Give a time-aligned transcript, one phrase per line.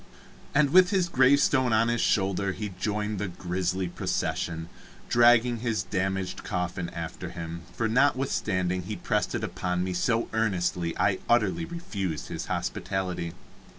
[0.55, 4.67] And with his gravestone on his shoulder he joined the grisly procession,
[5.09, 10.97] dragging his damaged coffin after him, for notwithstanding he pressed it upon me so earnestly,
[10.97, 13.33] I utterly refused his hospitality.